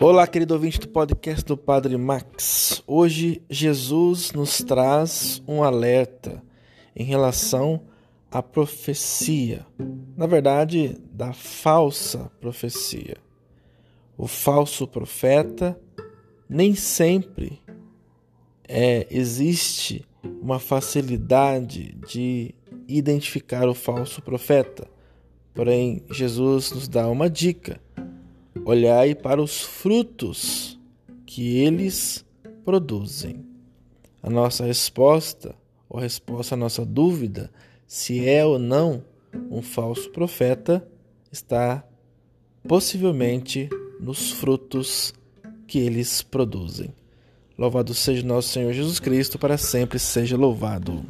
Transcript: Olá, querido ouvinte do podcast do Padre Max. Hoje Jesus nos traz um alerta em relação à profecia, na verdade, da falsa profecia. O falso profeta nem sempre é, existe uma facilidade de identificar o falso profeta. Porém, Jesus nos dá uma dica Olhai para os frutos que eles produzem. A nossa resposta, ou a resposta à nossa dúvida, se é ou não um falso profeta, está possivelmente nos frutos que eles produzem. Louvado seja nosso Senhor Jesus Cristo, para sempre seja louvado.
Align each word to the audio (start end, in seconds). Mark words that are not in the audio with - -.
Olá, 0.00 0.28
querido 0.28 0.54
ouvinte 0.54 0.78
do 0.78 0.86
podcast 0.86 1.44
do 1.44 1.56
Padre 1.56 1.96
Max. 1.96 2.84
Hoje 2.86 3.42
Jesus 3.50 4.30
nos 4.30 4.58
traz 4.58 5.42
um 5.46 5.64
alerta 5.64 6.40
em 6.94 7.02
relação 7.02 7.82
à 8.30 8.40
profecia, 8.40 9.66
na 10.16 10.28
verdade, 10.28 10.96
da 11.12 11.32
falsa 11.32 12.30
profecia. 12.40 13.16
O 14.16 14.28
falso 14.28 14.86
profeta 14.86 15.76
nem 16.48 16.76
sempre 16.76 17.60
é, 18.68 19.04
existe 19.10 20.06
uma 20.40 20.60
facilidade 20.60 21.96
de 22.06 22.54
identificar 22.86 23.68
o 23.68 23.74
falso 23.74 24.22
profeta. 24.22 24.88
Porém, 25.52 26.04
Jesus 26.08 26.70
nos 26.70 26.86
dá 26.86 27.08
uma 27.08 27.28
dica 27.28 27.80
Olhai 28.68 29.14
para 29.14 29.40
os 29.40 29.62
frutos 29.62 30.78
que 31.24 31.56
eles 31.56 32.22
produzem. 32.66 33.42
A 34.22 34.28
nossa 34.28 34.62
resposta, 34.62 35.54
ou 35.88 35.98
a 35.98 36.02
resposta 36.02 36.54
à 36.54 36.58
nossa 36.58 36.84
dúvida, 36.84 37.50
se 37.86 38.28
é 38.28 38.44
ou 38.44 38.58
não 38.58 39.02
um 39.50 39.62
falso 39.62 40.10
profeta, 40.10 40.86
está 41.32 41.82
possivelmente 42.68 43.70
nos 43.98 44.32
frutos 44.32 45.14
que 45.66 45.78
eles 45.78 46.20
produzem. 46.20 46.92
Louvado 47.56 47.94
seja 47.94 48.22
nosso 48.22 48.50
Senhor 48.50 48.74
Jesus 48.74 49.00
Cristo, 49.00 49.38
para 49.38 49.56
sempre 49.56 49.98
seja 49.98 50.36
louvado. 50.36 51.02